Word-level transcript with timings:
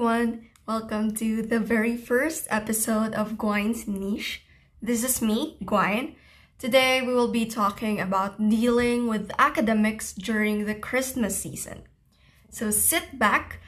everyone. 0.00 0.46
Welcome 0.66 1.14
to 1.16 1.42
the 1.42 1.60
very 1.60 1.94
first 1.94 2.46
episode 2.48 3.12
of 3.12 3.36
Guine's 3.36 3.86
Niche. 3.86 4.42
This 4.80 5.04
is 5.04 5.20
me, 5.20 5.58
Guine. 5.62 6.16
Today 6.58 7.02
we 7.02 7.12
will 7.12 7.28
be 7.28 7.44
talking 7.44 8.00
about 8.00 8.38
dealing 8.48 9.08
with 9.08 9.30
academics 9.38 10.14
during 10.14 10.64
the 10.64 10.74
Christmas 10.74 11.36
season. 11.36 11.82
So 12.48 12.70
sit 12.70 13.18
back, 13.18 13.60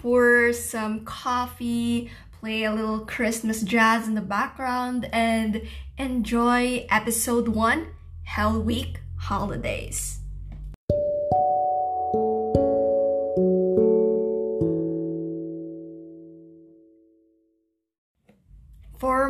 pour 0.00 0.54
some 0.54 1.04
coffee, 1.04 2.10
play 2.40 2.64
a 2.64 2.72
little 2.72 3.00
Christmas 3.00 3.60
jazz 3.60 4.08
in 4.08 4.14
the 4.14 4.22
background, 4.22 5.10
and 5.12 5.68
enjoy 5.98 6.86
episode 6.88 7.48
1 7.48 7.88
Hell 8.22 8.58
Week 8.58 9.00
Holidays. 9.18 10.23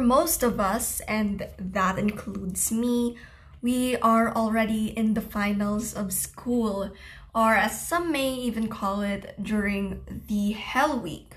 Most 0.07 0.43
of 0.43 0.61
us, 0.61 1.01
and 1.01 1.49
that 1.59 1.99
includes 1.99 2.71
me, 2.71 3.17
we 3.63 3.97
are 3.97 4.35
already 4.35 4.89
in 4.89 5.15
the 5.15 5.21
finals 5.21 5.95
of 5.95 6.13
school, 6.13 6.93
or 7.35 7.55
as 7.55 7.89
some 7.89 8.13
may 8.13 8.35
even 8.35 8.69
call 8.69 9.01
it, 9.01 9.35
during 9.43 10.03
the 10.29 10.53
Hell 10.53 11.01
Week. 11.01 11.37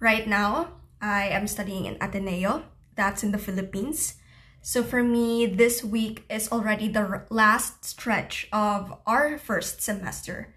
Right 0.00 0.26
now, 0.26 0.72
I 1.00 1.28
am 1.28 1.46
studying 1.46 1.86
in 1.86 1.96
Ateneo, 2.00 2.64
that's 2.96 3.22
in 3.22 3.32
the 3.32 3.38
Philippines. 3.38 4.14
So 4.62 4.82
for 4.82 5.02
me, 5.02 5.46
this 5.46 5.82
week 5.82 6.24
is 6.28 6.52
already 6.52 6.88
the 6.88 7.22
last 7.30 7.84
stretch 7.84 8.48
of 8.52 8.98
our 9.06 9.38
first 9.38 9.80
semester. 9.80 10.52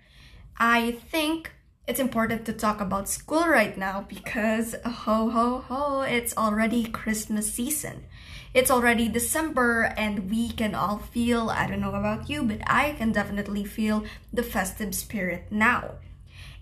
I 0.57 0.91
think 0.91 1.51
it's 1.85 1.99
important 1.99 2.45
to 2.45 2.53
talk 2.53 2.79
about 2.79 3.09
school 3.09 3.45
right 3.47 3.77
now 3.77 4.05
because 4.07 4.75
ho 4.85 5.29
ho 5.29 5.63
ho, 5.67 6.01
it's 6.01 6.35
already 6.37 6.85
Christmas 6.85 7.53
season. 7.53 8.05
It's 8.53 8.71
already 8.71 9.09
December 9.09 9.93
and 9.97 10.29
we 10.29 10.49
can 10.49 10.75
all 10.75 10.99
feel, 10.99 11.49
I 11.49 11.67
don't 11.67 11.81
know 11.81 11.93
about 11.93 12.29
you, 12.29 12.43
but 12.43 12.61
I 12.67 12.93
can 12.93 13.11
definitely 13.11 13.65
feel 13.65 14.05
the 14.31 14.43
festive 14.43 14.95
spirit 14.95 15.47
now. 15.51 15.95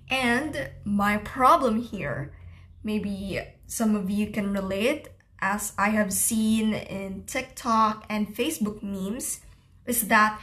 And 0.10 0.72
my 0.86 1.18
problem 1.18 1.82
here, 1.82 2.34
maybe 2.84 3.42
some 3.68 3.96
of 3.96 4.10
you 4.10 4.28
can 4.28 4.54
relate, 4.54 5.10
as 5.40 5.74
I 5.78 5.90
have 5.90 6.14
seen 6.14 6.74
in 6.74 7.24
TikTok 7.26 8.06
and 8.10 8.36
Facebook 8.36 8.82
memes, 8.82 9.42
is 9.86 10.08
that 10.08 10.40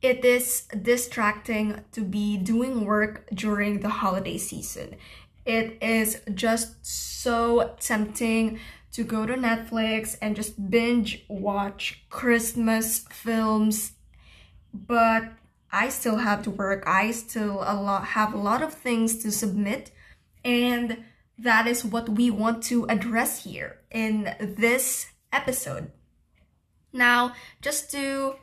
it 0.00 0.24
is 0.24 0.62
distracting 0.82 1.84
to 1.92 2.02
be 2.02 2.36
doing 2.36 2.84
work 2.84 3.28
during 3.34 3.80
the 3.80 3.88
holiday 3.88 4.38
season. 4.38 4.96
It 5.44 5.78
is 5.82 6.20
just 6.34 6.84
so 6.84 7.74
tempting 7.80 8.60
to 8.92 9.02
go 9.02 9.26
to 9.26 9.34
Netflix 9.34 10.16
and 10.20 10.36
just 10.36 10.70
binge 10.70 11.24
watch 11.28 12.04
Christmas 12.10 13.00
films, 13.10 13.92
but 14.72 15.32
I 15.72 15.88
still 15.88 16.16
have 16.16 16.42
to 16.42 16.50
work. 16.50 16.84
I 16.86 17.10
still 17.10 17.62
a 17.66 17.74
lot 17.74 18.04
have 18.06 18.32
a 18.32 18.38
lot 18.38 18.62
of 18.62 18.72
things 18.72 19.22
to 19.22 19.32
submit 19.32 19.90
and 20.44 21.04
that 21.38 21.66
is 21.66 21.84
what 21.84 22.08
we 22.08 22.30
want 22.30 22.62
to 22.64 22.84
address 22.86 23.44
here 23.44 23.78
in 23.90 24.34
this 24.40 25.06
episode. 25.32 25.92
Now, 26.92 27.34
just 27.60 27.90
to 27.92 28.36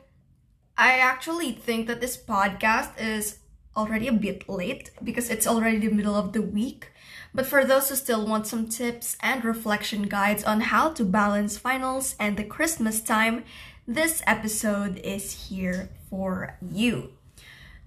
I 0.78 0.98
actually 0.98 1.52
think 1.52 1.86
that 1.86 2.02
this 2.02 2.18
podcast 2.18 3.00
is 3.00 3.38
already 3.74 4.08
a 4.08 4.12
bit 4.12 4.46
late 4.46 4.90
because 5.02 5.30
it's 5.30 5.46
already 5.46 5.78
the 5.78 5.94
middle 5.94 6.14
of 6.14 6.34
the 6.34 6.42
week. 6.42 6.92
But 7.34 7.46
for 7.46 7.64
those 7.64 7.88
who 7.88 7.94
still 7.94 8.26
want 8.26 8.46
some 8.46 8.68
tips 8.68 9.16
and 9.20 9.42
reflection 9.42 10.02
guides 10.02 10.44
on 10.44 10.60
how 10.60 10.90
to 10.90 11.04
balance 11.04 11.56
finals 11.56 12.14
and 12.20 12.36
the 12.36 12.44
Christmas 12.44 13.00
time, 13.00 13.44
this 13.88 14.22
episode 14.26 14.98
is 14.98 15.48
here 15.48 15.88
for 16.10 16.58
you. 16.60 17.12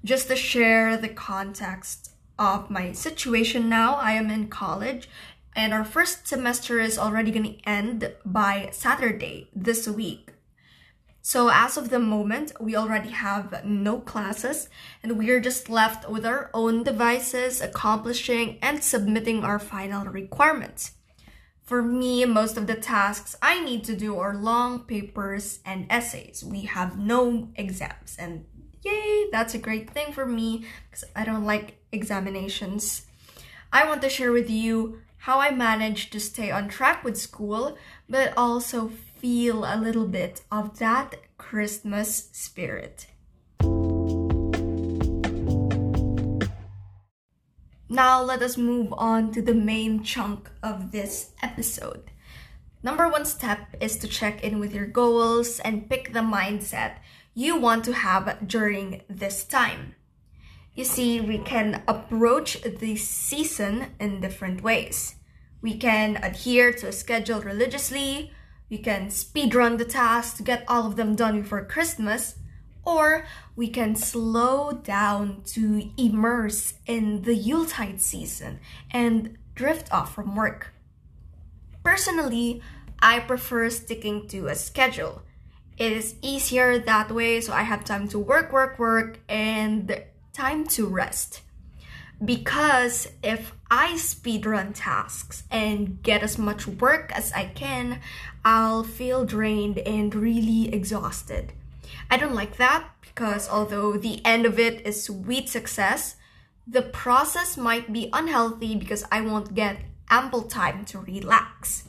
Just 0.03 0.27
to 0.29 0.35
share 0.35 0.97
the 0.97 1.09
context 1.09 2.11
of 2.39 2.71
my 2.71 2.91
situation 2.93 3.69
now, 3.69 3.95
I 3.95 4.13
am 4.13 4.31
in 4.31 4.47
college 4.47 5.07
and 5.55 5.75
our 5.75 5.83
first 5.83 6.27
semester 6.27 6.79
is 6.79 6.97
already 6.97 7.29
going 7.29 7.53
to 7.53 7.69
end 7.69 8.13
by 8.25 8.69
Saturday 8.71 9.49
this 9.55 9.87
week. 9.87 10.28
So 11.21 11.49
as 11.49 11.77
of 11.77 11.89
the 11.89 11.99
moment, 11.99 12.53
we 12.59 12.75
already 12.75 13.09
have 13.09 13.65
no 13.65 13.99
classes 13.99 14.69
and 15.03 15.17
we 15.17 15.29
are 15.31 15.39
just 15.39 15.69
left 15.69 16.09
with 16.09 16.25
our 16.25 16.49
own 16.53 16.83
devices, 16.83 17.61
accomplishing 17.61 18.57
and 18.61 18.83
submitting 18.83 19.43
our 19.43 19.59
final 19.59 20.05
requirements. 20.05 20.91
For 21.63 21.83
me, 21.83 22.25
most 22.25 22.57
of 22.57 22.67
the 22.67 22.75
tasks 22.75 23.35
I 23.41 23.63
need 23.63 23.83
to 23.83 23.95
do 23.95 24.17
are 24.17 24.33
long 24.35 24.85
papers 24.85 25.59
and 25.65 25.85
essays. 25.89 26.43
We 26.43 26.61
have 26.61 26.97
no 26.97 27.49
exams 27.55 28.15
and 28.17 28.45
yay, 28.81 29.25
that's 29.31 29.53
a 29.53 29.59
great 29.59 29.89
thing 29.91 30.13
for 30.13 30.25
me 30.25 30.65
because 30.89 31.03
I 31.15 31.25
don't 31.25 31.45
like 31.45 31.77
examinations. 31.91 33.05
I 33.71 33.85
want 33.85 34.01
to 34.01 34.09
share 34.09 34.31
with 34.31 34.49
you 34.49 35.01
how 35.17 35.39
I 35.39 35.51
managed 35.51 36.11
to 36.13 36.19
stay 36.19 36.49
on 36.49 36.69
track 36.69 37.03
with 37.03 37.17
school, 37.17 37.77
but 38.09 38.33
also 38.37 38.89
feel 39.19 39.65
a 39.65 39.75
little 39.75 40.07
bit 40.07 40.41
of 40.49 40.79
that 40.79 41.15
Christmas 41.37 42.29
spirit. 42.31 43.07
Now 47.89 48.21
let 48.21 48.41
us 48.41 48.57
move 48.57 48.93
on 48.93 49.31
to 49.33 49.41
the 49.41 49.53
main 49.53 50.03
chunk 50.03 50.49
of 50.63 50.91
this 50.91 51.31
episode. 51.41 52.11
Number 52.81 53.09
one 53.09 53.25
step 53.25 53.75
is 53.81 53.97
to 53.97 54.07
check 54.07 54.41
in 54.41 54.57
with 54.57 54.73
your 54.73 54.85
goals 54.85 55.59
and 55.59 55.89
pick 55.89 56.13
the 56.13 56.19
mindset 56.19 56.99
you 57.33 57.57
want 57.57 57.83
to 57.85 57.93
have 57.93 58.47
during 58.47 59.01
this 59.09 59.43
time. 59.43 59.95
You 60.75 60.85
see, 60.85 61.19
we 61.19 61.39
can 61.39 61.83
approach 61.89 62.61
the 62.61 62.95
season 62.95 63.87
in 63.99 64.21
different 64.21 64.63
ways. 64.63 65.15
We 65.61 65.75
can 65.75 66.15
adhere 66.23 66.71
to 66.71 66.87
a 66.87 66.93
schedule 66.93 67.41
religiously, 67.41 68.31
we 68.69 68.77
can 68.77 69.09
speed 69.09 69.55
run 69.55 69.77
the 69.77 69.85
tasks 69.85 70.37
to 70.37 70.43
get 70.43 70.63
all 70.67 70.85
of 70.85 70.95
them 70.95 71.15
done 71.15 71.41
before 71.41 71.65
Christmas, 71.65 72.35
or 72.85 73.25
we 73.55 73.67
can 73.67 73.95
slow 73.95 74.71
down 74.71 75.41
to 75.45 75.89
immerse 75.97 76.75
in 76.85 77.23
the 77.23 77.35
Yuletide 77.35 78.01
season 78.01 78.59
and 78.91 79.37
drift 79.55 79.91
off 79.91 80.13
from 80.13 80.35
work. 80.35 80.73
Personally, 81.83 82.61
I 82.99 83.19
prefer 83.19 83.69
sticking 83.69 84.27
to 84.29 84.47
a 84.47 84.55
schedule. 84.55 85.21
It 85.77 85.93
is 85.93 86.15
easier 86.21 86.77
that 86.79 87.11
way 87.11 87.41
so 87.41 87.53
I 87.53 87.63
have 87.63 87.85
time 87.85 88.07
to 88.09 88.19
work, 88.19 88.51
work, 88.51 88.77
work, 88.77 89.19
and 89.29 90.03
time 90.33 90.67
to 90.67 90.85
rest. 90.85 91.41
Because 92.23 93.07
if 93.23 93.53
I 93.71 93.93
speedrun 93.93 94.71
tasks 94.75 95.43
and 95.49 96.03
get 96.03 96.21
as 96.21 96.37
much 96.37 96.67
work 96.67 97.11
as 97.13 97.31
I 97.31 97.45
can, 97.45 98.01
I'll 98.43 98.83
feel 98.83 99.25
drained 99.25 99.79
and 99.79 100.13
really 100.13 100.73
exhausted. 100.73 101.53
I 102.11 102.17
don't 102.17 102.35
like 102.35 102.57
that 102.57 102.89
because 103.01 103.47
although 103.47 103.93
the 103.93 104.23
end 104.25 104.45
of 104.45 104.59
it 104.59 104.85
is 104.85 105.03
sweet 105.03 105.47
success, 105.49 106.15
the 106.67 106.81
process 106.81 107.57
might 107.57 107.93
be 107.93 108.09
unhealthy 108.13 108.75
because 108.75 109.03
I 109.11 109.21
won't 109.21 109.55
get 109.55 109.79
ample 110.09 110.43
time 110.43 110.85
to 110.85 110.99
relax. 110.99 111.85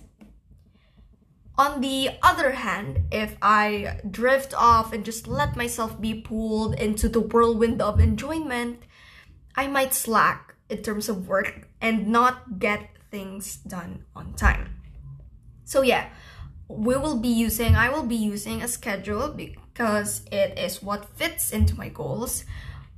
On 1.59 1.81
the 1.83 2.11
other 2.23 2.53
hand, 2.53 3.01
if 3.13 3.37
I 3.43 4.01
drift 4.11 4.55
off 4.55 4.95
and 4.95 5.05
just 5.05 5.29
let 5.29 5.57
myself 5.57 6.01
be 6.01 6.15
pulled 6.15 6.75
into 6.75 7.09
the 7.09 7.21
whirlwind 7.21 7.83
of 7.83 8.01
enjoyment, 8.01 8.83
I 9.57 9.67
might 9.67 9.95
slack 9.95 10.55
in 10.69 10.83
terms 10.83 11.09
of 11.09 11.29
work 11.29 11.69
and 11.81 12.09
not 12.09 12.59
get 12.59 12.91
things 13.11 13.57
done 13.57 14.05
on 14.15 14.35
time. 14.35 14.77
So 15.65 15.83
yeah, 15.83 16.09
we 16.69 16.97
will 16.97 17.19
be 17.19 17.29
using, 17.29 17.75
I 17.75 17.89
will 17.91 18.05
be 18.05 18.17
using 18.17 18.63
a 18.63 18.69
schedule 18.69 19.29
because 19.29 20.23
it 20.31 20.59
is 20.59 20.83
what 20.83 21.17
fits 21.17 21.53
into 21.53 21.77
my 21.77 21.89
goals. 21.89 22.45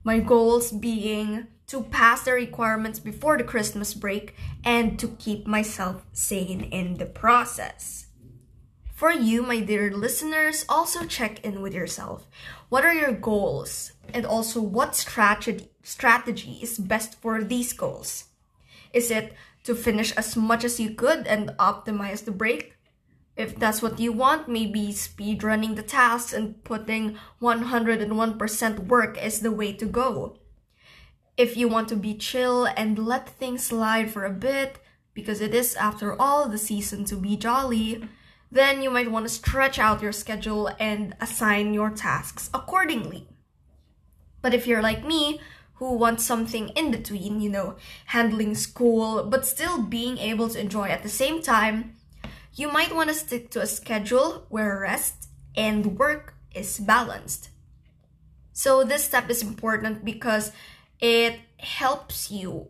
My 0.04 0.20
goals 0.20 0.72
being 0.72 1.46
to 1.68 1.82
pass 1.84 2.24
the 2.24 2.32
requirements 2.32 2.98
before 2.98 3.38
the 3.38 3.44
Christmas 3.44 3.94
break 3.94 4.36
and 4.64 4.98
to 4.98 5.08
keep 5.18 5.46
myself 5.46 6.04
sane 6.12 6.64
in 6.64 6.98
the 6.98 7.06
process. 7.06 8.06
For 8.92 9.10
you, 9.10 9.42
my 9.42 9.60
dear 9.60 9.90
listeners, 9.90 10.66
also 10.68 11.06
check 11.06 11.44
in 11.44 11.62
with 11.62 11.72
yourself. 11.72 12.26
What 12.68 12.84
are 12.84 12.92
your 12.92 13.12
goals? 13.12 13.91
And 14.12 14.26
also, 14.26 14.60
what 14.60 14.96
strategy, 14.96 15.68
strategy 15.82 16.58
is 16.62 16.78
best 16.78 17.20
for 17.20 17.42
these 17.42 17.72
goals? 17.72 18.24
Is 18.92 19.10
it 19.10 19.34
to 19.64 19.74
finish 19.74 20.12
as 20.12 20.36
much 20.36 20.64
as 20.64 20.80
you 20.80 20.94
could 20.94 21.26
and 21.26 21.50
optimize 21.58 22.24
the 22.24 22.32
break? 22.32 22.74
If 23.36 23.56
that's 23.56 23.80
what 23.80 23.98
you 23.98 24.12
want, 24.12 24.48
maybe 24.48 24.92
speed 24.92 25.42
running 25.42 25.74
the 25.74 25.82
tasks 25.82 26.34
and 26.34 26.62
putting 26.64 27.16
101% 27.40 28.86
work 28.86 29.22
is 29.22 29.40
the 29.40 29.52
way 29.52 29.72
to 29.72 29.86
go. 29.86 30.36
If 31.38 31.56
you 31.56 31.66
want 31.66 31.88
to 31.88 31.96
be 31.96 32.14
chill 32.14 32.66
and 32.66 32.98
let 32.98 33.28
things 33.28 33.64
slide 33.64 34.10
for 34.10 34.26
a 34.26 34.30
bit, 34.30 34.78
because 35.14 35.40
it 35.40 35.54
is, 35.54 35.74
after 35.76 36.20
all, 36.20 36.48
the 36.48 36.58
season 36.58 37.04
to 37.06 37.16
be 37.16 37.36
jolly, 37.36 38.06
then 38.50 38.82
you 38.82 38.90
might 38.90 39.10
want 39.10 39.26
to 39.26 39.32
stretch 39.32 39.78
out 39.78 40.02
your 40.02 40.12
schedule 40.12 40.70
and 40.78 41.16
assign 41.20 41.72
your 41.72 41.88
tasks 41.88 42.50
accordingly. 42.52 43.26
But 44.42 44.54
if 44.54 44.66
you're 44.66 44.82
like 44.82 45.04
me, 45.04 45.40
who 45.74 45.94
wants 45.96 46.24
something 46.24 46.68
in 46.70 46.90
between, 46.90 47.40
you 47.40 47.48
know, 47.48 47.76
handling 48.06 48.54
school, 48.54 49.24
but 49.24 49.46
still 49.46 49.82
being 49.82 50.18
able 50.18 50.48
to 50.48 50.60
enjoy 50.60 50.88
at 50.88 51.02
the 51.02 51.08
same 51.08 51.42
time, 51.42 51.96
you 52.54 52.70
might 52.70 52.94
want 52.94 53.08
to 53.08 53.14
stick 53.14 53.50
to 53.50 53.62
a 53.62 53.66
schedule 53.66 54.46
where 54.48 54.78
rest 54.80 55.28
and 55.56 55.98
work 55.98 56.34
is 56.54 56.78
balanced. 56.78 57.48
So, 58.52 58.84
this 58.84 59.04
step 59.04 59.30
is 59.30 59.42
important 59.42 60.04
because 60.04 60.52
it 61.00 61.40
helps 61.58 62.30
you 62.30 62.68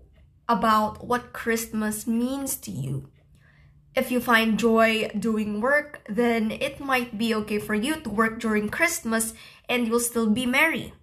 about 0.48 1.04
what 1.04 1.32
Christmas 1.32 2.06
means 2.06 2.56
to 2.56 2.70
you. 2.70 3.08
If 3.94 4.10
you 4.10 4.20
find 4.20 4.58
joy 4.58 5.10
doing 5.18 5.60
work, 5.60 6.00
then 6.08 6.50
it 6.50 6.80
might 6.80 7.18
be 7.18 7.34
okay 7.34 7.58
for 7.58 7.74
you 7.74 7.96
to 7.96 8.08
work 8.08 8.40
during 8.40 8.70
Christmas 8.70 9.34
and 9.68 9.86
you'll 9.86 10.00
still 10.00 10.30
be 10.30 10.46
merry. 10.46 10.94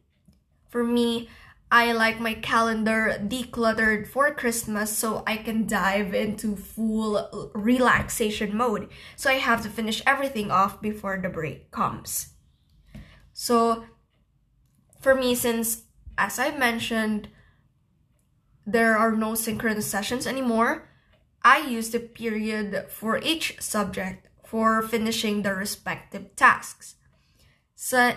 For 0.69 0.83
me, 0.83 1.29
I 1.71 1.91
like 1.91 2.19
my 2.19 2.33
calendar 2.33 3.15
decluttered 3.21 4.07
for 4.07 4.33
Christmas 4.33 4.95
so 4.97 5.23
I 5.27 5.37
can 5.37 5.67
dive 5.67 6.13
into 6.13 6.55
full 6.55 7.51
relaxation 7.53 8.55
mode. 8.55 8.89
So 9.15 9.29
I 9.29 9.35
have 9.35 9.61
to 9.63 9.69
finish 9.69 10.01
everything 10.07 10.49
off 10.49 10.81
before 10.81 11.19
the 11.21 11.29
break 11.29 11.69
comes. 11.69 12.33
So 13.33 13.85
for 14.99 15.13
me, 15.13 15.35
since 15.35 15.83
as 16.17 16.39
I 16.39 16.51
mentioned, 16.51 17.29
there 18.65 18.97
are 18.97 19.15
no 19.15 19.35
synchronous 19.35 19.87
sessions 19.87 20.27
anymore, 20.27 20.89
I 21.43 21.59
use 21.59 21.89
the 21.89 21.99
period 21.99 22.87
for 22.89 23.17
each 23.19 23.61
subject 23.61 24.27
for 24.45 24.81
finishing 24.81 25.41
the 25.41 25.53
respective 25.53 26.35
tasks. 26.35 26.95
So, 27.75 28.13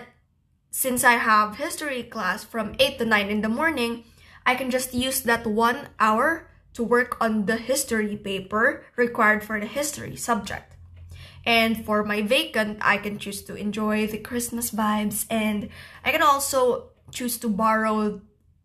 since 0.73 1.03
I 1.03 1.21
have 1.21 1.57
history 1.57 2.01
class 2.01 2.43
from 2.43 2.73
8 2.79 2.97
to 2.97 3.05
9 3.05 3.29
in 3.29 3.41
the 3.41 3.47
morning, 3.47 4.05
I 4.43 4.55
can 4.55 4.71
just 4.71 4.91
use 4.91 5.21
that 5.21 5.45
one 5.45 5.89
hour 5.99 6.49
to 6.73 6.83
work 6.83 7.15
on 7.21 7.45
the 7.45 7.57
history 7.57 8.17
paper 8.17 8.83
required 8.95 9.43
for 9.43 9.59
the 9.59 9.67
history 9.67 10.15
subject. 10.15 10.73
And 11.45 11.85
for 11.85 12.03
my 12.03 12.23
vacant, 12.23 12.79
I 12.81 12.97
can 12.97 13.19
choose 13.19 13.43
to 13.43 13.53
enjoy 13.53 14.07
the 14.07 14.17
Christmas 14.17 14.71
vibes 14.71 15.27
and 15.29 15.69
I 16.03 16.09
can 16.09 16.23
also 16.23 16.89
choose 17.11 17.37
to 17.45 17.49
borrow 17.49 18.21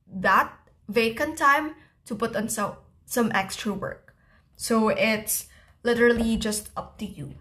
that 0.08 0.50
vacant 0.88 1.36
time 1.36 1.74
to 2.06 2.14
put 2.14 2.34
on 2.34 2.48
so, 2.48 2.78
some 3.04 3.30
extra 3.34 3.74
work. 3.74 4.16
So 4.56 4.88
it's 4.88 5.46
literally 5.82 6.38
just 6.38 6.70
up 6.74 6.96
to 6.98 7.04
you. 7.04 7.34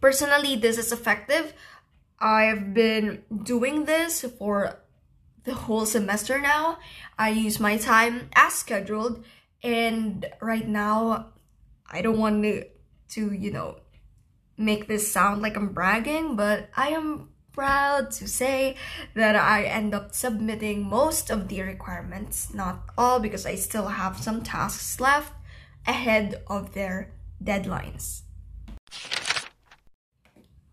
Personally, 0.00 0.56
this 0.56 0.76
is 0.76 0.90
effective. 0.90 1.52
I've 2.20 2.74
been 2.74 3.22
doing 3.44 3.86
this 3.86 4.22
for 4.38 4.80
the 5.44 5.54
whole 5.54 5.86
semester 5.86 6.40
now. 6.40 6.78
I 7.18 7.30
use 7.30 7.58
my 7.58 7.78
time 7.78 8.28
as 8.34 8.54
scheduled, 8.54 9.24
and 9.62 10.26
right 10.40 10.68
now, 10.68 11.32
I 11.90 12.02
don't 12.02 12.18
want 12.18 12.42
to, 12.42 12.64
to 13.10 13.32
you 13.32 13.50
know, 13.50 13.80
make 14.58 14.86
this 14.86 15.10
sound 15.10 15.40
like 15.40 15.56
I'm 15.56 15.72
bragging, 15.72 16.36
but 16.36 16.68
I 16.76 16.88
am 16.88 17.30
proud 17.52 18.10
to 18.12 18.28
say 18.28 18.76
that 19.14 19.34
I 19.34 19.64
end 19.64 19.94
up 19.94 20.14
submitting 20.14 20.84
most 20.84 21.30
of 21.30 21.48
the 21.48 21.62
requirements, 21.62 22.52
not 22.52 22.84
all 22.96 23.18
because 23.18 23.46
I 23.46 23.54
still 23.54 23.88
have 23.88 24.18
some 24.18 24.42
tasks 24.42 25.00
left 25.00 25.32
ahead 25.86 26.42
of 26.46 26.74
their 26.74 27.12
deadlines. 27.42 28.22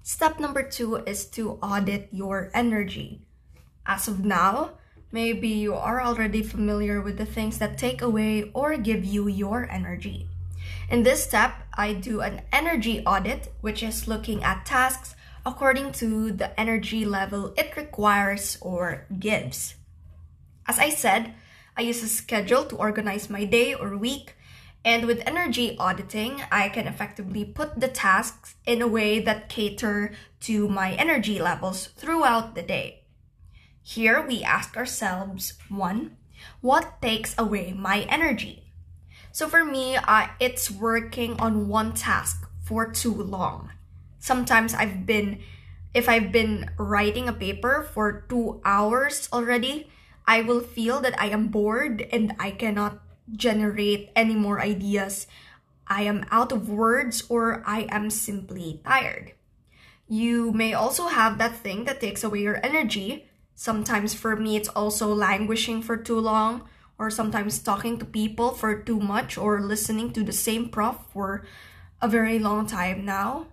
Step 0.07 0.39
number 0.39 0.63
two 0.63 1.03
is 1.03 1.25
to 1.25 1.59
audit 1.59 2.07
your 2.13 2.49
energy. 2.53 3.19
As 3.85 4.07
of 4.07 4.23
now, 4.23 4.79
maybe 5.11 5.49
you 5.49 5.73
are 5.73 5.99
already 6.01 6.41
familiar 6.41 7.01
with 7.01 7.17
the 7.17 7.25
things 7.25 7.57
that 7.57 7.77
take 7.77 8.01
away 8.01 8.49
or 8.53 8.77
give 8.77 9.03
you 9.03 9.27
your 9.27 9.69
energy. 9.69 10.29
In 10.89 11.03
this 11.03 11.25
step, 11.25 11.59
I 11.73 11.91
do 11.91 12.21
an 12.21 12.43
energy 12.53 13.03
audit, 13.03 13.51
which 13.59 13.83
is 13.83 14.07
looking 14.07 14.45
at 14.45 14.65
tasks 14.65 15.13
according 15.45 15.91
to 15.99 16.31
the 16.31 16.57
energy 16.57 17.03
level 17.03 17.53
it 17.57 17.75
requires 17.75 18.57
or 18.61 19.05
gives. 19.19 19.75
As 20.67 20.79
I 20.79 20.87
said, 20.87 21.33
I 21.75 21.81
use 21.81 22.01
a 22.01 22.07
schedule 22.07 22.63
to 22.71 22.77
organize 22.77 23.29
my 23.29 23.43
day 23.43 23.73
or 23.73 23.97
week, 23.97 24.36
and 24.85 25.05
with 25.05 25.23
energy 25.25 25.75
auditing, 25.77 26.43
I 26.51 26.69
can 26.69 26.87
effectively 26.87 27.43
put 27.43 27.79
the 27.79 27.87
tasks 27.87 28.55
in 28.65 28.81
a 28.81 28.87
way 28.87 29.19
that 29.19 29.49
cater 29.49 30.13
to 30.41 30.67
my 30.69 30.93
energy 30.93 31.39
levels 31.39 31.87
throughout 31.97 32.55
the 32.55 32.61
day. 32.61 33.03
Here 33.83 34.25
we 34.25 34.43
ask 34.43 34.75
ourselves 34.77 35.53
one, 35.69 36.17
what 36.61 37.01
takes 37.01 37.35
away 37.37 37.73
my 37.73 38.01
energy? 38.09 38.73
So 39.31 39.47
for 39.47 39.63
me, 39.63 39.95
uh, 39.95 40.27
it's 40.39 40.71
working 40.71 41.39
on 41.39 41.67
one 41.67 41.93
task 41.93 42.49
for 42.63 42.91
too 42.91 43.13
long. 43.13 43.71
Sometimes 44.19 44.73
I've 44.73 45.05
been, 45.05 45.39
if 45.93 46.09
I've 46.09 46.31
been 46.31 46.71
writing 46.77 47.29
a 47.29 47.33
paper 47.33 47.87
for 47.93 48.25
two 48.27 48.61
hours 48.65 49.29
already, 49.31 49.87
I 50.25 50.41
will 50.41 50.59
feel 50.59 50.99
that 51.01 51.19
I 51.21 51.27
am 51.27 51.47
bored 51.47 52.05
and 52.11 52.35
I 52.39 52.51
cannot 52.51 53.06
generate 53.33 54.11
any 54.15 54.35
more 54.35 54.61
ideas. 54.61 55.27
I 55.87 56.03
am 56.03 56.25
out 56.31 56.51
of 56.51 56.69
words 56.69 57.23
or 57.29 57.63
I 57.65 57.87
am 57.89 58.09
simply 58.09 58.81
tired. 58.85 59.33
You 60.07 60.51
may 60.53 60.73
also 60.73 61.07
have 61.07 61.37
that 61.37 61.55
thing 61.55 61.83
that 61.85 61.99
takes 61.99 62.23
away 62.23 62.41
your 62.41 62.63
energy. 62.63 63.27
Sometimes 63.55 64.13
for 64.13 64.35
me, 64.35 64.55
it's 64.55 64.69
also 64.69 65.13
languishing 65.13 65.81
for 65.81 65.97
too 65.97 66.19
long, 66.19 66.69
or 66.97 67.09
sometimes 67.09 67.59
talking 67.59 67.99
to 67.99 68.05
people 68.05 68.51
for 68.51 68.79
too 68.79 68.99
much, 68.99 69.37
or 69.37 69.59
listening 69.59 70.13
to 70.13 70.23
the 70.23 70.31
same 70.31 70.69
prof 70.69 70.97
for 71.11 71.45
a 72.01 72.07
very 72.07 72.39
long 72.39 72.65
time 72.67 73.03
now. 73.03 73.47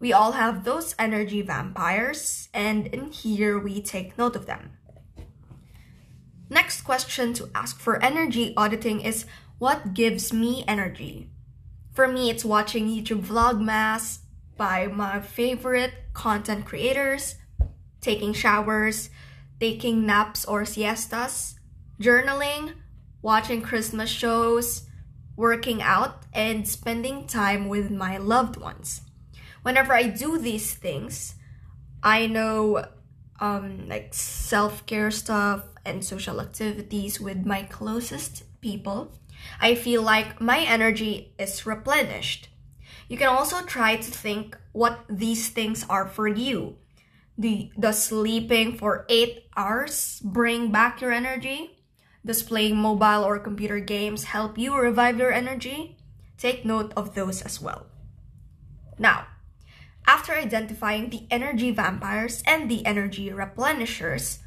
We 0.00 0.12
all 0.12 0.32
have 0.32 0.64
those 0.64 0.94
energy 0.98 1.42
vampires, 1.42 2.48
and 2.52 2.88
in 2.88 3.12
here 3.12 3.58
we 3.58 3.80
take 3.80 4.18
note 4.18 4.34
of 4.34 4.46
them. 4.46 4.72
Next 6.54 6.82
question 6.82 7.34
to 7.34 7.50
ask 7.54 7.78
for 7.80 8.02
energy 8.02 8.54
auditing 8.56 9.00
is 9.00 9.26
what 9.58 9.92
gives 9.92 10.32
me 10.32 10.64
energy? 10.68 11.28
For 11.92 12.06
me, 12.06 12.30
it's 12.30 12.44
watching 12.44 12.88
YouTube 12.88 13.26
Vlogmas 13.26 14.20
by 14.56 14.86
my 14.86 15.20
favorite 15.20 15.92
content 16.12 16.64
creators, 16.64 17.34
taking 18.00 18.32
showers, 18.32 19.10
taking 19.58 20.06
naps 20.06 20.44
or 20.44 20.64
siestas, 20.64 21.56
journaling, 22.00 22.74
watching 23.20 23.60
Christmas 23.60 24.08
shows, 24.08 24.84
working 25.36 25.82
out, 25.82 26.22
and 26.32 26.68
spending 26.68 27.26
time 27.26 27.68
with 27.68 27.90
my 27.90 28.16
loved 28.16 28.56
ones 28.56 29.02
whenever 29.64 29.94
I 29.94 30.04
do 30.04 30.38
these 30.38 30.74
things, 30.74 31.34
I 32.02 32.26
know 32.28 32.84
um, 33.40 33.88
like 33.88 34.14
self 34.14 34.86
care 34.86 35.10
stuff 35.10 35.64
and 35.84 36.04
social 36.04 36.40
activities 36.40 37.20
with 37.20 37.46
my 37.46 37.62
closest 37.62 38.42
people, 38.60 39.12
I 39.60 39.74
feel 39.74 40.02
like 40.02 40.40
my 40.40 40.60
energy 40.60 41.34
is 41.38 41.66
replenished. 41.66 42.48
You 43.08 43.18
can 43.18 43.28
also 43.28 43.62
try 43.62 43.96
to 43.96 44.10
think 44.10 44.56
what 44.72 45.04
these 45.08 45.48
things 45.48 45.84
are 45.88 46.06
for 46.08 46.26
you. 46.26 46.78
The, 47.36 47.70
does 47.78 48.02
sleeping 48.02 48.78
for 48.78 49.04
8 49.08 49.44
hours 49.56 50.20
bring 50.24 50.70
back 50.70 51.00
your 51.00 51.12
energy? 51.12 51.82
Does 52.24 52.42
playing 52.42 52.76
mobile 52.76 53.24
or 53.24 53.38
computer 53.38 53.80
games 53.80 54.24
help 54.24 54.56
you 54.56 54.76
revive 54.76 55.18
your 55.18 55.32
energy? 55.32 55.98
Take 56.38 56.64
note 56.64 56.92
of 56.96 57.14
those 57.14 57.42
as 57.42 57.60
well. 57.60 57.86
Now, 58.98 59.26
after 60.06 60.32
identifying 60.32 61.10
the 61.10 61.26
energy 61.30 61.70
vampires 61.70 62.42
and 62.46 62.70
the 62.70 62.84
energy 62.86 63.30
replenishers, 63.30 64.38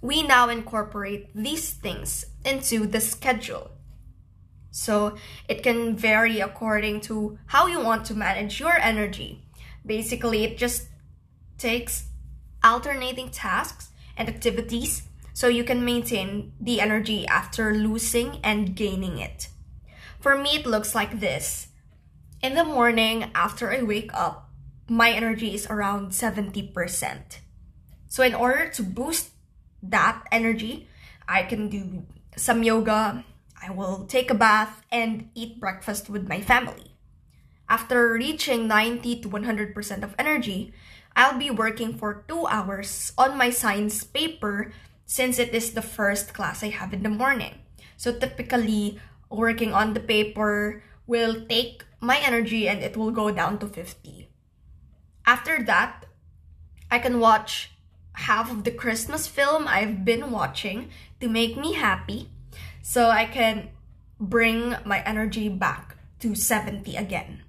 we 0.00 0.22
now 0.22 0.48
incorporate 0.48 1.34
these 1.34 1.70
things 1.70 2.24
into 2.44 2.86
the 2.86 3.00
schedule. 3.00 3.70
So 4.70 5.16
it 5.48 5.62
can 5.62 5.96
vary 5.96 6.40
according 6.40 7.00
to 7.02 7.38
how 7.46 7.66
you 7.66 7.80
want 7.80 8.04
to 8.06 8.14
manage 8.14 8.60
your 8.60 8.78
energy. 8.78 9.44
Basically, 9.84 10.44
it 10.44 10.58
just 10.58 10.88
takes 11.56 12.06
alternating 12.62 13.30
tasks 13.30 13.90
and 14.16 14.28
activities 14.28 15.02
so 15.32 15.48
you 15.48 15.64
can 15.64 15.84
maintain 15.84 16.52
the 16.60 16.80
energy 16.80 17.26
after 17.26 17.74
losing 17.74 18.38
and 18.42 18.76
gaining 18.76 19.18
it. 19.18 19.48
For 20.20 20.36
me, 20.36 20.56
it 20.56 20.66
looks 20.66 20.94
like 20.94 21.20
this. 21.20 21.68
In 22.42 22.54
the 22.54 22.64
morning, 22.64 23.30
after 23.34 23.72
I 23.72 23.82
wake 23.82 24.10
up, 24.12 24.50
my 24.88 25.10
energy 25.10 25.54
is 25.54 25.66
around 25.66 26.10
70%. 26.10 27.38
So 28.08 28.22
in 28.22 28.34
order 28.34 28.68
to 28.68 28.82
boost 28.82 29.30
that 29.82 30.24
energy, 30.32 30.88
I 31.26 31.42
can 31.42 31.68
do 31.68 32.04
some 32.36 32.62
yoga, 32.62 33.24
I 33.60 33.70
will 33.70 34.06
take 34.06 34.30
a 34.30 34.34
bath 34.34 34.82
and 34.90 35.30
eat 35.34 35.60
breakfast 35.60 36.08
with 36.08 36.28
my 36.28 36.40
family. 36.40 36.94
After 37.68 38.12
reaching 38.12 38.66
90 38.68 39.20
to 39.20 39.28
100% 39.28 40.02
of 40.02 40.14
energy, 40.18 40.72
I'll 41.14 41.38
be 41.38 41.50
working 41.50 41.98
for 41.98 42.24
two 42.28 42.46
hours 42.46 43.12
on 43.18 43.36
my 43.36 43.50
science 43.50 44.04
paper 44.04 44.72
since 45.04 45.38
it 45.38 45.52
is 45.52 45.72
the 45.72 45.82
first 45.82 46.32
class 46.32 46.62
I 46.62 46.68
have 46.70 46.94
in 46.94 47.02
the 47.02 47.10
morning. 47.10 47.58
So 47.96 48.12
typically, 48.14 49.00
working 49.28 49.74
on 49.74 49.92
the 49.92 50.00
paper 50.00 50.82
will 51.06 51.44
take 51.48 51.84
my 52.00 52.18
energy 52.18 52.68
and 52.68 52.80
it 52.80 52.96
will 52.96 53.10
go 53.10 53.30
down 53.30 53.58
to 53.58 53.66
50. 53.66 54.28
After 55.26 55.62
that, 55.64 56.06
I 56.90 56.98
can 56.98 57.20
watch 57.20 57.72
half 58.18 58.50
of 58.50 58.64
the 58.64 58.70
Christmas 58.70 59.26
film 59.26 59.68
I've 59.68 60.04
been 60.04 60.30
watching 60.30 60.90
to 61.20 61.28
make 61.28 61.56
me 61.56 61.74
happy 61.74 62.30
so 62.82 63.10
I 63.10 63.24
can 63.26 63.70
bring 64.18 64.74
my 64.84 65.00
energy 65.06 65.48
back 65.48 65.96
to 66.20 66.34
70 66.34 66.96
again. 66.96 67.42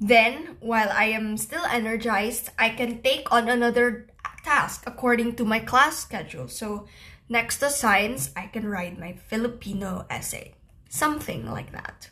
Then, 0.00 0.56
while 0.60 0.88
I 0.90 1.06
am 1.12 1.36
still 1.36 1.64
energized, 1.66 2.50
I 2.58 2.70
can 2.70 3.02
take 3.02 3.30
on 3.32 3.48
another 3.48 4.06
task 4.44 4.84
according 4.86 5.36
to 5.36 5.44
my 5.44 5.58
class 5.58 5.98
schedule. 5.98 6.48
So, 6.48 6.86
next 7.28 7.58
to 7.58 7.68
science, 7.68 8.30
I 8.36 8.46
can 8.46 8.64
write 8.66 8.98
my 8.98 9.18
Filipino 9.28 10.06
essay. 10.08 10.54
Something 10.88 11.50
like 11.50 11.72
that. 11.72 12.08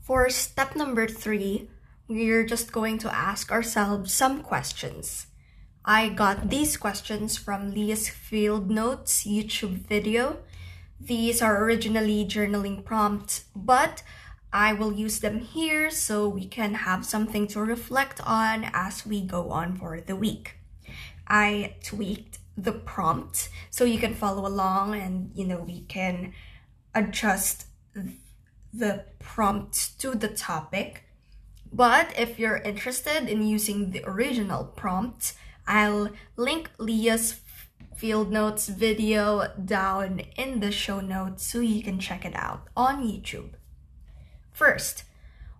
For 0.00 0.30
step 0.30 0.76
number 0.76 1.08
three, 1.08 1.68
we're 2.08 2.44
just 2.44 2.72
going 2.72 2.98
to 2.98 3.14
ask 3.14 3.52
ourselves 3.52 4.12
some 4.12 4.42
questions. 4.42 5.26
I 5.84 6.08
got 6.08 6.48
these 6.48 6.76
questions 6.76 7.36
from 7.36 7.72
Leah's 7.72 8.08
Field 8.08 8.70
Notes 8.70 9.24
YouTube 9.24 9.86
video. 9.86 10.38
These 11.00 11.42
are 11.42 11.62
originally 11.62 12.24
journaling 12.24 12.84
prompts, 12.84 13.44
but 13.54 14.02
I 14.52 14.72
will 14.72 14.92
use 14.92 15.20
them 15.20 15.40
here 15.40 15.90
so 15.90 16.28
we 16.28 16.46
can 16.46 16.74
have 16.74 17.04
something 17.04 17.46
to 17.48 17.60
reflect 17.60 18.20
on 18.24 18.70
as 18.72 19.06
we 19.06 19.20
go 19.20 19.50
on 19.50 19.76
for 19.76 20.00
the 20.00 20.16
week. 20.16 20.56
I 21.26 21.76
tweaked 21.84 22.38
the 22.56 22.72
prompt 22.72 23.50
so 23.70 23.84
you 23.84 23.98
can 23.98 24.14
follow 24.14 24.46
along 24.46 24.94
and 24.94 25.30
you 25.34 25.46
know 25.46 25.60
we 25.60 25.82
can 25.82 26.32
adjust 26.94 27.66
the 28.72 29.04
prompt 29.18 29.98
to 30.00 30.12
the 30.12 30.28
topic. 30.28 31.04
But 31.72 32.12
if 32.18 32.38
you're 32.38 32.56
interested 32.56 33.28
in 33.28 33.46
using 33.46 33.90
the 33.90 34.02
original 34.04 34.64
prompt, 34.64 35.34
I'll 35.66 36.10
link 36.36 36.70
Leah's 36.78 37.40
field 37.96 38.30
notes 38.32 38.68
video 38.68 39.52
down 39.62 40.20
in 40.36 40.60
the 40.60 40.70
show 40.70 41.00
notes 41.00 41.46
so 41.46 41.60
you 41.60 41.82
can 41.82 41.98
check 41.98 42.24
it 42.24 42.34
out 42.34 42.68
on 42.76 43.04
YouTube. 43.04 43.50
First, 44.52 45.04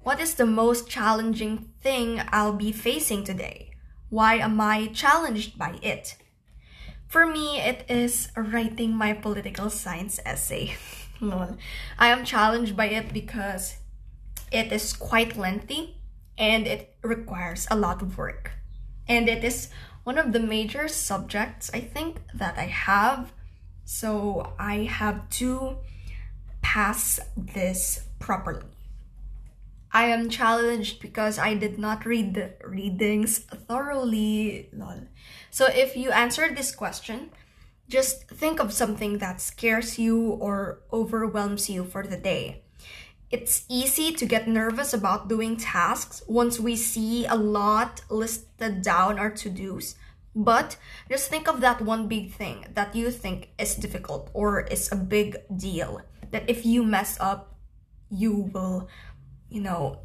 what 0.03 0.21
is 0.21 0.35
the 0.35 0.47
most 0.47 0.89
challenging 0.89 1.71
thing 1.83 2.23
I'll 2.29 2.55
be 2.55 2.73
facing 2.73 3.25
today? 3.25 3.73
Why 4.09 4.37
am 4.37 4.61
I 4.61 4.87
challenged 4.87 5.59
by 5.59 5.79
it? 5.83 6.17
For 7.09 7.27
me, 7.27 7.61
it 7.61 7.85
is 7.89 8.29
writing 8.37 8.95
my 8.95 9.13
political 9.13 9.69
science 9.69 10.21
essay. 10.25 10.77
I 11.23 12.09
am 12.09 12.25
challenged 12.25 12.77
by 12.77 12.87
it 12.87 13.13
because 13.13 13.77
it 14.51 14.73
is 14.73 14.93
quite 14.93 15.37
lengthy 15.37 15.98
and 16.39 16.67
it 16.67 16.95
requires 17.03 17.67
a 17.71 17.77
lot 17.77 18.01
of 18.01 18.17
work. 18.17 18.53
And 19.09 19.29
it 19.29 19.43
is 19.43 19.69
one 20.05 20.17
of 20.17 20.33
the 20.33 20.41
major 20.41 20.89
subjects 20.89 21.71
I 21.75 21.81
think 21.81 22.21
that 22.33 22.57
I 22.57 22.67
have. 22.67 23.33
So 23.85 24.53
I 24.59 24.85
have 24.85 25.29
to 25.41 25.79
pass 26.63 27.21
this 27.37 28.05
properly. 28.19 28.65
I 29.91 30.05
am 30.07 30.29
challenged 30.29 31.01
because 31.01 31.39
I 31.39 31.55
did 31.55 31.79
not 31.79 32.05
read 32.05 32.35
the 32.35 32.53
readings 32.63 33.39
thoroughly. 33.39 34.69
Lol. 34.73 35.09
So 35.51 35.67
if 35.67 35.97
you 35.97 36.11
answered 36.11 36.57
this 36.57 36.75
question, 36.75 37.31
just 37.89 38.29
think 38.29 38.61
of 38.61 38.73
something 38.73 39.19
that 39.19 39.41
scares 39.41 39.99
you 39.99 40.33
or 40.33 40.81
overwhelms 40.93 41.71
you 41.71 41.85
for 41.85 42.07
the 42.07 42.19
day. 42.19 42.63
It's 43.31 43.65
easy 43.69 44.13
to 44.13 44.27
get 44.27 44.49
nervous 44.49 44.95
about 44.95 45.29
doing 45.29 45.57
tasks 45.57 46.23
once 46.27 46.59
we 46.59 46.77
see 46.77 47.27
a 47.27 47.35
lot 47.35 48.01
listed 48.09 48.83
down 48.83 49.19
our 49.19 49.31
to-dos. 49.31 49.97
But 50.35 50.77
just 51.11 51.29
think 51.29 51.49
of 51.49 51.61
that 51.61 51.83
one 51.83 52.09
big 52.09 52.33
thing 52.33 52.67
that 52.75 52.95
you 52.95 53.11
think 53.11 53.51
is 53.59 53.75
difficult 53.75 54.31
or 54.33 54.61
is 54.61 54.91
a 54.91 54.97
big 54.97 55.37
deal. 55.55 56.03
That 56.31 56.49
if 56.49 56.65
you 56.65 56.83
mess 56.83 57.19
up, 57.21 57.55
you 58.11 58.51
will 58.53 58.89
you 59.49 59.61
know, 59.61 59.99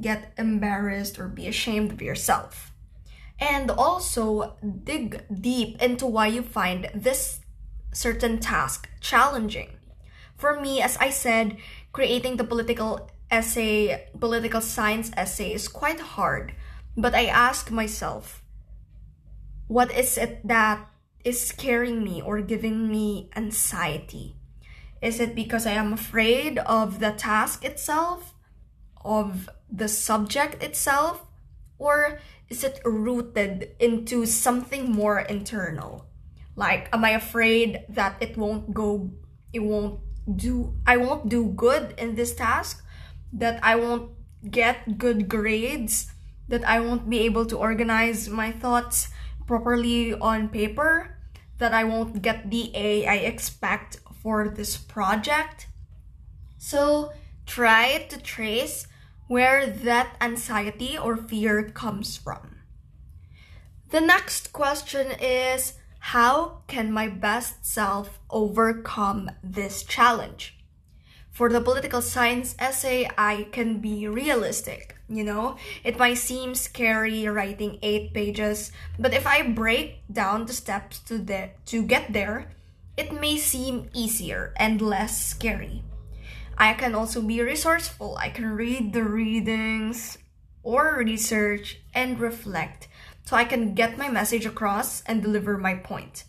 get 0.00 0.32
embarrassed 0.36 1.18
or 1.18 1.28
be 1.28 1.46
ashamed 1.46 1.92
of 1.92 2.02
yourself. 2.02 2.72
And 3.38 3.70
also 3.70 4.56
dig 4.84 5.22
deep 5.32 5.80
into 5.82 6.06
why 6.06 6.28
you 6.28 6.42
find 6.42 6.90
this 6.94 7.40
certain 7.92 8.38
task 8.38 8.88
challenging. 9.00 9.70
For 10.36 10.60
me, 10.60 10.80
as 10.80 10.96
I 10.98 11.10
said, 11.10 11.56
creating 11.92 12.36
the 12.36 12.44
political 12.44 13.10
essay, 13.30 14.08
political 14.18 14.60
science 14.60 15.10
essay 15.16 15.52
is 15.52 15.68
quite 15.68 16.00
hard. 16.00 16.54
But 16.96 17.14
I 17.14 17.26
ask 17.26 17.70
myself, 17.70 18.42
what 19.68 19.92
is 19.92 20.18
it 20.18 20.46
that 20.46 20.88
is 21.24 21.40
scaring 21.40 22.04
me 22.04 22.20
or 22.20 22.40
giving 22.42 22.88
me 22.90 23.30
anxiety? 23.36 24.36
Is 25.00 25.20
it 25.20 25.34
because 25.34 25.66
I 25.66 25.72
am 25.72 25.92
afraid 25.92 26.58
of 26.58 27.00
the 27.00 27.12
task 27.12 27.64
itself? 27.64 28.34
of 29.04 29.48
the 29.70 29.88
subject 29.88 30.62
itself 30.62 31.26
or 31.78 32.20
is 32.48 32.62
it 32.64 32.80
rooted 32.84 33.74
into 33.80 34.26
something 34.26 34.90
more 34.90 35.20
internal 35.20 36.06
like 36.56 36.88
am 36.92 37.04
i 37.04 37.10
afraid 37.10 37.84
that 37.88 38.16
it 38.20 38.36
won't 38.36 38.72
go 38.72 39.10
it 39.52 39.60
won't 39.60 40.00
do 40.24 40.74
i 40.86 40.96
won't 40.96 41.28
do 41.28 41.46
good 41.56 41.94
in 41.98 42.14
this 42.14 42.34
task 42.34 42.84
that 43.32 43.58
i 43.62 43.74
won't 43.74 44.10
get 44.50 44.98
good 44.98 45.28
grades 45.28 46.12
that 46.48 46.64
i 46.68 46.80
won't 46.80 47.08
be 47.08 47.20
able 47.20 47.46
to 47.46 47.56
organize 47.56 48.28
my 48.28 48.50
thoughts 48.50 49.08
properly 49.46 50.14
on 50.14 50.48
paper 50.48 51.16
that 51.58 51.72
i 51.74 51.84
won't 51.84 52.22
get 52.22 52.50
the 52.50 52.70
a 52.74 53.06
i 53.06 53.16
expect 53.16 53.98
for 54.22 54.48
this 54.48 54.76
project 54.76 55.66
so 56.58 57.12
try 57.46 58.06
to 58.08 58.20
trace 58.20 58.86
where 59.32 59.66
that 59.66 60.14
anxiety 60.20 60.98
or 60.98 61.16
fear 61.16 61.70
comes 61.70 62.16
from. 62.16 62.58
The 63.90 64.00
next 64.00 64.52
question 64.52 65.12
is 65.20 65.74
How 66.06 66.58
can 66.66 66.92
my 66.92 67.06
best 67.08 67.64
self 67.64 68.18
overcome 68.28 69.30
this 69.42 69.84
challenge? 69.84 70.58
For 71.30 71.48
the 71.48 71.60
political 71.60 72.02
science 72.02 72.56
essay, 72.58 73.08
I 73.16 73.46
can 73.52 73.78
be 73.78 74.08
realistic. 74.08 74.96
You 75.08 75.22
know, 75.22 75.56
it 75.84 75.98
might 75.98 76.18
seem 76.18 76.56
scary 76.56 77.26
writing 77.28 77.78
eight 77.82 78.12
pages, 78.12 78.72
but 78.98 79.14
if 79.14 79.26
I 79.26 79.42
break 79.42 80.02
down 80.12 80.44
the 80.44 80.52
steps 80.52 80.98
to, 81.06 81.18
the, 81.18 81.50
to 81.66 81.82
get 81.84 82.12
there, 82.12 82.50
it 82.96 83.12
may 83.12 83.38
seem 83.38 83.88
easier 83.94 84.52
and 84.56 84.82
less 84.82 85.24
scary. 85.24 85.84
I 86.58 86.74
can 86.74 86.96
also 86.96 87.22
be 87.22 87.40
resourceful. 87.40 88.18
I 88.18 88.28
can 88.28 88.50
read 88.50 88.92
the 88.92 89.04
readings 89.04 90.18
or 90.64 90.96
research 90.98 91.80
and 91.94 92.18
reflect 92.18 92.88
so 93.24 93.36
I 93.36 93.44
can 93.44 93.74
get 93.74 93.98
my 93.98 94.08
message 94.08 94.46
across 94.46 95.02
and 95.02 95.22
deliver 95.22 95.58
my 95.58 95.74
point. 95.74 96.24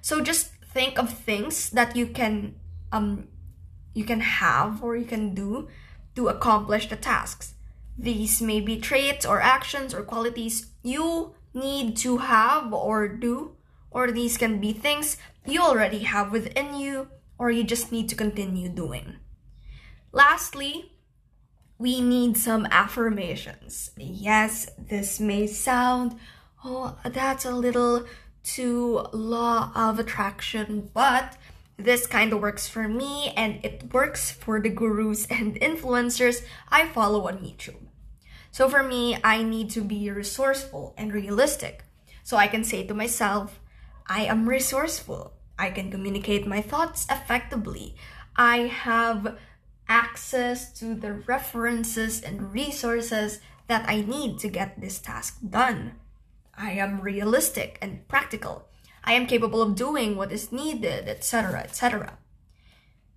So 0.00 0.20
just 0.20 0.50
think 0.72 0.98
of 0.98 1.12
things 1.12 1.70
that 1.70 1.96
you 1.96 2.06
can 2.06 2.54
um 2.92 3.28
you 3.94 4.04
can 4.04 4.20
have 4.20 4.82
or 4.82 4.96
you 4.96 5.04
can 5.04 5.34
do 5.34 5.68
to 6.14 6.28
accomplish 6.28 6.88
the 6.88 6.96
tasks. 6.96 7.54
These 7.96 8.40
may 8.40 8.60
be 8.60 8.78
traits 8.78 9.26
or 9.26 9.40
actions 9.40 9.92
or 9.92 10.02
qualities 10.02 10.70
you 10.82 11.34
need 11.52 11.96
to 11.98 12.18
have 12.18 12.72
or 12.72 13.08
do, 13.08 13.56
or 13.90 14.12
these 14.12 14.36
can 14.36 14.60
be 14.60 14.72
things 14.72 15.16
you 15.44 15.60
already 15.60 16.00
have 16.00 16.30
within 16.30 16.74
you 16.74 17.08
or 17.38 17.50
you 17.50 17.64
just 17.64 17.90
need 17.90 18.08
to 18.08 18.14
continue 18.14 18.68
doing. 18.68 19.16
Lastly, 20.12 20.92
we 21.78 22.00
need 22.00 22.36
some 22.36 22.66
affirmations. 22.70 23.92
Yes, 23.96 24.70
this 24.76 25.20
may 25.20 25.46
sound, 25.46 26.16
oh, 26.64 26.96
that's 27.04 27.44
a 27.44 27.52
little 27.52 28.04
too 28.42 29.06
law 29.12 29.70
of 29.74 29.98
attraction, 29.98 30.90
but 30.92 31.36
this 31.76 32.06
kind 32.06 32.32
of 32.32 32.40
works 32.40 32.68
for 32.68 32.88
me 32.88 33.32
and 33.36 33.64
it 33.64 33.92
works 33.92 34.32
for 34.32 34.60
the 34.60 34.68
gurus 34.68 35.26
and 35.30 35.54
influencers 35.60 36.44
I 36.68 36.86
follow 36.88 37.28
on 37.28 37.38
YouTube. 37.38 37.86
So 38.50 38.68
for 38.68 38.82
me, 38.82 39.18
I 39.22 39.44
need 39.44 39.70
to 39.70 39.82
be 39.82 40.10
resourceful 40.10 40.94
and 40.98 41.12
realistic. 41.12 41.84
So 42.24 42.36
I 42.36 42.48
can 42.48 42.64
say 42.64 42.84
to 42.86 42.94
myself, 42.94 43.60
I 44.08 44.24
am 44.24 44.48
resourceful. 44.48 45.34
I 45.58 45.70
can 45.70 45.90
communicate 45.90 46.46
my 46.46 46.60
thoughts 46.60 47.06
effectively. 47.10 47.94
I 48.36 48.66
have 48.66 49.38
access 49.88 50.72
to 50.78 50.94
the 50.94 51.12
references 51.12 52.20
and 52.20 52.52
resources 52.52 53.40
that 53.66 53.88
I 53.88 54.02
need 54.02 54.38
to 54.40 54.48
get 54.48 54.80
this 54.80 54.98
task 54.98 55.38
done. 55.48 55.94
I 56.56 56.72
am 56.72 57.00
realistic 57.00 57.78
and 57.80 58.06
practical. 58.08 58.68
I 59.04 59.12
am 59.12 59.26
capable 59.26 59.62
of 59.62 59.76
doing 59.76 60.16
what 60.16 60.32
is 60.32 60.52
needed, 60.52 61.08
etc., 61.08 61.60
etc. 61.60 62.18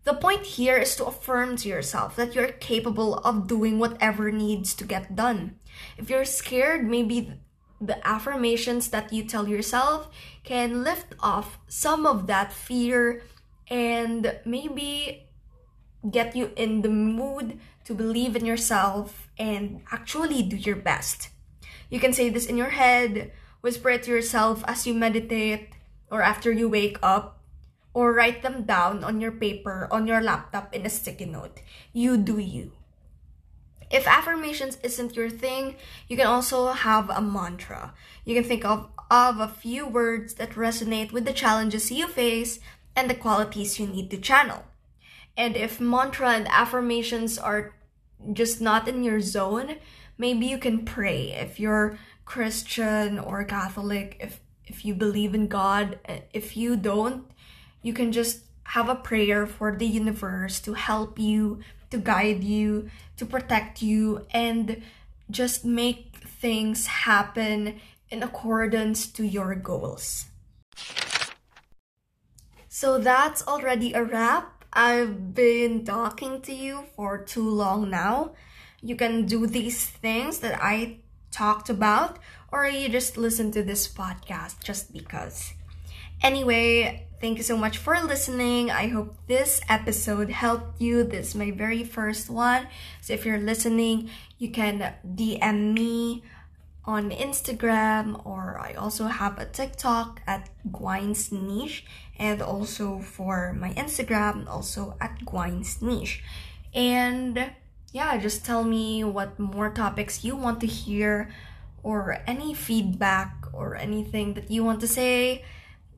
The 0.03 0.13
point 0.13 0.45
here 0.45 0.77
is 0.77 0.95
to 0.95 1.05
affirm 1.05 1.57
to 1.57 1.69
yourself 1.69 2.15
that 2.15 2.33
you're 2.33 2.47
capable 2.47 3.15
of 3.19 3.47
doing 3.47 3.77
whatever 3.77 4.31
needs 4.31 4.73
to 4.75 4.83
get 4.83 5.15
done. 5.15 5.59
If 5.97 6.09
you're 6.09 6.25
scared, 6.25 6.87
maybe 6.87 7.33
the 7.79 8.05
affirmations 8.07 8.89
that 8.89 9.11
you 9.11 9.23
tell 9.23 9.47
yourself 9.47 10.09
can 10.43 10.83
lift 10.83 11.15
off 11.19 11.59
some 11.67 12.05
of 12.05 12.27
that 12.27 12.53
fear 12.53 13.23
and 13.67 14.39
maybe 14.45 15.27
get 16.09 16.35
you 16.35 16.51
in 16.55 16.81
the 16.81 16.89
mood 16.89 17.59
to 17.85 17.93
believe 17.93 18.35
in 18.35 18.45
yourself 18.45 19.29
and 19.37 19.81
actually 19.91 20.41
do 20.41 20.55
your 20.55 20.75
best. 20.75 21.29
You 21.89 21.99
can 21.99 22.13
say 22.13 22.29
this 22.29 22.45
in 22.45 22.57
your 22.57 22.71
head, 22.71 23.31
whisper 23.61 23.89
it 23.89 24.03
to 24.03 24.11
yourself 24.11 24.63
as 24.65 24.87
you 24.87 24.93
meditate 24.93 25.69
or 26.09 26.21
after 26.21 26.51
you 26.51 26.67
wake 26.67 26.97
up, 27.01 27.39
or 27.93 28.13
write 28.13 28.41
them 28.41 28.63
down 28.63 29.03
on 29.03 29.19
your 29.19 29.31
paper, 29.31 29.87
on 29.91 30.07
your 30.07 30.21
laptop 30.21 30.73
in 30.73 30.85
a 30.85 30.89
sticky 30.89 31.25
note. 31.25 31.61
You 31.93 32.17
do 32.17 32.37
you. 32.37 32.73
If 33.89 34.07
affirmations 34.07 34.77
isn't 34.83 35.15
your 35.15 35.29
thing, 35.29 35.75
you 36.07 36.15
can 36.15 36.27
also 36.27 36.71
have 36.71 37.09
a 37.09 37.21
mantra. 37.21 37.93
You 38.23 38.35
can 38.35 38.45
think 38.45 38.63
of, 38.63 38.89
of 39.09 39.39
a 39.39 39.47
few 39.49 39.85
words 39.85 40.35
that 40.35 40.51
resonate 40.51 41.11
with 41.11 41.25
the 41.25 41.33
challenges 41.33 41.91
you 41.91 42.07
face 42.07 42.59
and 42.95 43.09
the 43.09 43.15
qualities 43.15 43.79
you 43.79 43.87
need 43.87 44.09
to 44.11 44.17
channel. 44.17 44.63
And 45.37 45.55
if 45.55 45.79
mantra 45.79 46.31
and 46.31 46.47
affirmations 46.49 47.37
are 47.37 47.73
just 48.33 48.61
not 48.61 48.87
in 48.87 49.03
your 49.03 49.21
zone, 49.21 49.77
maybe 50.17 50.45
you 50.45 50.57
can 50.57 50.85
pray. 50.85 51.31
If 51.31 51.59
you're 51.59 51.97
Christian 52.25 53.17
or 53.19 53.43
Catholic, 53.43 54.17
if 54.19 54.39
if 54.65 54.85
you 54.85 54.93
believe 54.95 55.35
in 55.35 55.47
God, 55.47 55.99
eh, 56.05 56.21
if 56.31 56.55
you 56.55 56.77
don't, 56.77 57.25
you 57.81 57.91
can 57.91 58.11
just 58.11 58.41
have 58.71 58.87
a 58.87 58.95
prayer 58.95 59.45
for 59.45 59.75
the 59.75 59.85
universe 59.85 60.61
to 60.61 60.73
help 60.73 61.19
you, 61.19 61.59
to 61.89 61.97
guide 61.97 62.43
you, 62.43 62.89
to 63.17 63.25
protect 63.25 63.81
you, 63.81 64.25
and 64.31 64.81
just 65.29 65.65
make 65.65 66.15
things 66.23 66.87
happen 66.87 67.81
in 68.09 68.23
accordance 68.23 69.07
to 69.07 69.27
your 69.27 69.55
goals. 69.55 70.25
So 72.69 72.97
that's 72.97 73.45
already 73.45 73.91
a 73.93 74.03
wrap. 74.03 74.60
I've 74.73 75.33
been 75.35 75.83
talking 75.83 76.41
to 76.43 76.53
you 76.53 76.85
for 76.95 77.17
too 77.17 77.47
long 77.49 77.89
now. 77.89 78.31
You 78.81 78.95
can 78.95 79.25
do 79.25 79.45
these 79.45 79.85
things 79.85 80.39
that 80.39 80.57
I 80.63 80.99
talked 81.29 81.69
about, 81.69 82.19
or 82.51 82.65
you 82.65 82.87
just 82.89 83.17
listen 83.17 83.51
to 83.51 83.63
this 83.63 83.87
podcast 83.87 84.63
just 84.63 84.93
because. 84.93 85.53
Anyway, 86.23 87.07
thank 87.19 87.37
you 87.37 87.43
so 87.43 87.57
much 87.57 87.77
for 87.77 87.99
listening. 87.99 88.71
I 88.71 88.87
hope 88.87 89.17
this 89.27 89.59
episode 89.67 90.29
helped 90.29 90.79
you. 90.79 91.03
This 91.03 91.29
is 91.29 91.35
my 91.35 91.51
very 91.51 91.83
first 91.83 92.29
one. 92.29 92.67
So 93.01 93.13
if 93.13 93.25
you're 93.25 93.39
listening, 93.39 94.09
you 94.37 94.51
can 94.51 94.93
DM 95.03 95.73
me 95.73 96.23
on 96.85 97.11
Instagram 97.11 98.25
or 98.25 98.59
I 98.59 98.73
also 98.73 99.05
have 99.05 99.37
a 99.37 99.45
TikTok 99.45 100.21
at 100.25 100.49
Gwines 100.71 101.31
Niche 101.31 101.85
and 102.17 102.41
also 102.41 102.99
for 102.99 103.53
my 103.53 103.73
Instagram 103.73 104.47
also 104.49 104.95
at 104.99 105.23
Gwines 105.25 105.81
Niche. 105.81 106.23
And 106.73 107.51
yeah, 107.93 108.17
just 108.17 108.45
tell 108.45 108.63
me 108.63 109.03
what 109.03 109.37
more 109.37 109.69
topics 109.69 110.23
you 110.23 110.35
want 110.35 110.59
to 110.61 110.67
hear 110.67 111.29
or 111.83 112.23
any 112.25 112.53
feedback 112.53 113.47
or 113.53 113.75
anything 113.75 114.33
that 114.33 114.49
you 114.49 114.63
want 114.63 114.79
to 114.81 114.87
say 114.87 115.43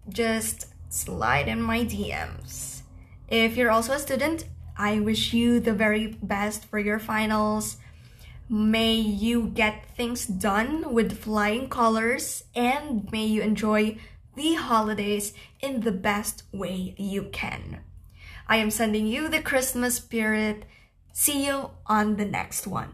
just 0.10 0.68
slide 0.90 1.48
in 1.48 1.62
my 1.62 1.80
DMs. 1.86 2.82
If 3.28 3.56
you're 3.56 3.72
also 3.72 3.94
a 3.94 4.00
student, 4.00 4.46
I 4.78 5.00
wish 5.00 5.34
you 5.34 5.60
the 5.60 5.74
very 5.74 6.18
best 6.22 6.66
for 6.66 6.80
your 6.80 7.00
finals. 7.00 7.78
May 8.50 8.96
you 8.96 9.48
get 9.48 9.96
things 9.96 10.26
done 10.26 10.94
with 10.94 11.18
flying 11.18 11.70
colors 11.70 12.44
and 12.54 13.10
may 13.12 13.26
you 13.26 13.42
enjoy 13.42 13.98
the 14.36 14.56
holidays 14.56 15.34
in 15.62 15.82
the 15.82 15.92
best 15.92 16.44
way 16.52 16.94
you 16.98 17.24
can. 17.32 17.82
I 18.48 18.58
am 18.58 18.70
sending 18.70 19.08
you 19.08 19.30
the 19.30 19.42
Christmas 19.42 19.96
spirit. 19.96 20.66
See 21.14 21.46
you 21.46 21.72
on 21.88 22.18
the 22.18 22.26
next 22.26 22.68
one. 22.68 22.94